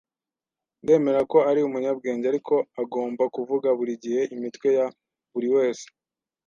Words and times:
Ndemera 0.83 1.21
ko 1.31 1.37
ari 1.49 1.59
umunyabwenge, 1.67 2.25
ariko 2.31 2.53
agomba 2.81 3.23
kuvuga 3.35 3.67
buri 3.77 3.93
gihe 4.03 4.21
imitwe 4.35 4.67
ya 4.77 4.85
buri 5.33 5.47
wese? 5.55 5.85